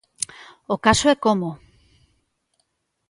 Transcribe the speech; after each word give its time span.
O 0.73 0.75
caso 0.85 1.05
é 1.13 1.15
como. 1.25 1.49